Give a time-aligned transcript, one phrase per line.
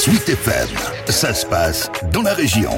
[0.00, 0.68] Suite FM,
[1.08, 2.70] ça se passe dans la région.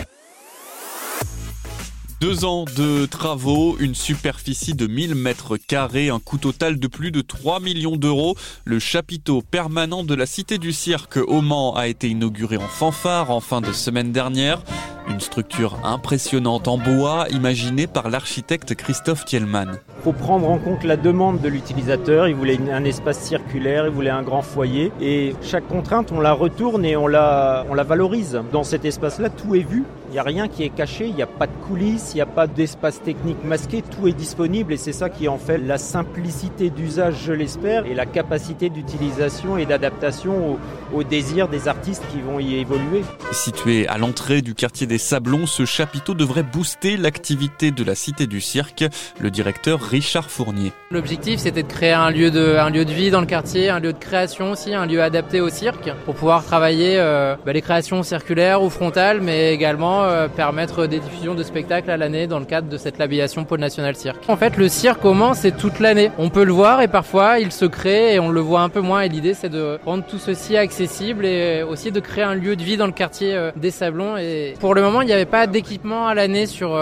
[2.19, 7.11] Deux ans de travaux, une superficie de 1000 mètres carrés, un coût total de plus
[7.11, 8.37] de 3 millions d'euros.
[8.65, 13.31] Le chapiteau permanent de la Cité du Cirque au Mans a été inauguré en fanfare
[13.31, 14.63] en fin de semaine dernière.
[15.11, 19.81] Une structure impressionnante en bois imaginée par l'architecte Christophe Thielmann.
[19.99, 22.29] Il faut prendre en compte la demande de l'utilisateur.
[22.29, 24.93] Il voulait un espace circulaire, il voulait un grand foyer.
[25.01, 28.41] Et chaque contrainte, on la retourne et on la, on la valorise.
[28.53, 29.85] Dans cet espace-là, tout est vu.
[30.11, 32.21] Il n'y a rien qui est caché, il n'y a pas de coulisses, il n'y
[32.21, 35.79] a pas d'espace technique masqué, tout est disponible et c'est ça qui en fait la
[35.79, 40.59] simplicité d'usage, je l'espère, et la capacité d'utilisation et d'adaptation
[40.93, 43.05] aux, aux désirs des artistes qui vont y évoluer.
[43.31, 48.29] Situé à l'entrée du quartier des Sablons, ce chapiteau devrait booster l'activité de la Cité
[48.29, 48.85] du Cirque.
[49.19, 50.73] Le directeur Richard Fournier.
[50.93, 54.53] L'objectif, c'était de créer un lieu de, vie dans le quartier, un lieu de création
[54.53, 58.71] aussi, un lieu adapté au cirque, pour pouvoir travailler euh, bah, les créations circulaires ou
[58.71, 62.77] frontales, mais également euh, permettre des diffusions de spectacles à l'année dans le cadre de
[62.77, 64.23] cette labellisation Pôle National Cirque.
[64.29, 66.11] En fait, le cirque au Mans, c'est toute l'année.
[66.19, 68.81] On peut le voir et parfois il se crée et on le voit un peu
[68.81, 69.01] moins.
[69.01, 72.63] Et l'idée, c'est de rendre tout ceci accessible et aussi de créer un lieu de
[72.63, 74.17] vie dans le quartier euh, des Sablons.
[74.17, 76.79] Et pour le il n'y avait pas d'équipement à l'année sur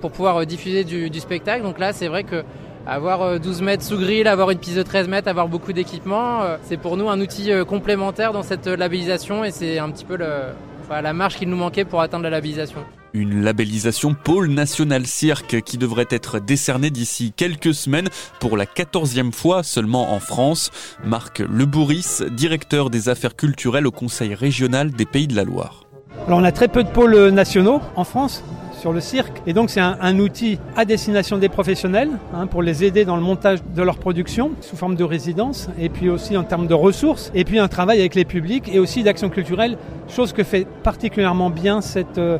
[0.00, 1.62] pour pouvoir diffuser du, spectacle.
[1.62, 2.42] Donc là, c'est vrai que
[2.86, 6.76] avoir 12 mètres sous grille, avoir une piste de 13 mètres, avoir beaucoup d'équipements, c'est
[6.76, 11.36] pour nous un outil complémentaire dans cette labellisation et c'est un petit peu la marche
[11.36, 12.80] qu'il nous manquait pour atteindre la labellisation.
[13.14, 18.08] Une labellisation Pôle National Cirque qui devrait être décernée d'ici quelques semaines
[18.40, 20.72] pour la quatorzième fois seulement en France.
[21.04, 25.83] Marc Lebouris, directeur des affaires culturelles au Conseil régional des Pays de la Loire.
[26.26, 28.42] Alors on a très peu de pôles nationaux en France
[28.80, 29.42] sur le cirque.
[29.46, 33.22] Et donc c'est un, outil à destination des professionnels hein, pour les aider dans le
[33.22, 37.30] montage de leur production sous forme de résidence et puis aussi en termes de ressources
[37.34, 39.76] et puis un travail avec les publics et aussi d'action culturelle
[40.08, 42.38] chose que fait particulièrement bien cette, euh,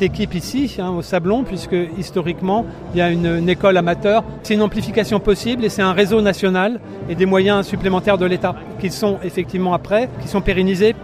[0.00, 4.24] équipe ici hein, au Sablon puisque historiquement il y a une école amateur.
[4.42, 8.54] C'est une amplification possible et c'est un réseau national et des moyens supplémentaires de l'État
[8.78, 10.94] qui sont effectivement après qui sont pérennisés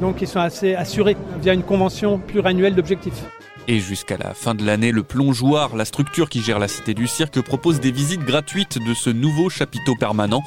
[0.00, 3.22] donc ils sont assez assurés via une convention pluriannuelle d'objectifs.
[3.66, 7.06] Et jusqu'à la fin de l'année, le plongeoir, la structure qui gère la Cité du
[7.06, 10.42] Cirque, propose des visites gratuites de ce nouveau chapiteau permanent.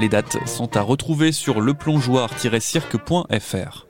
[0.00, 3.86] Les dates sont à retrouver sur leplongeoir-cirque.fr.